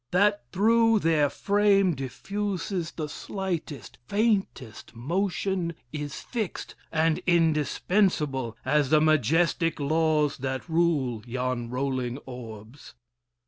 That 0.09 0.41
through 0.51 0.97
their 0.97 1.29
frame 1.29 1.93
diffuses 1.93 2.93
The 2.93 3.07
slightest, 3.07 3.99
faintest 4.07 4.95
motion, 4.95 5.75
Is 5.93 6.21
fixed 6.21 6.73
and 6.91 7.19
indispensable 7.27 8.57
As 8.65 8.89
the 8.89 8.99
majestic 8.99 9.79
laws 9.79 10.37
That 10.37 10.67
rule 10.67 11.21
yon 11.27 11.69
rolling 11.69 12.17
orbs. 12.25 12.95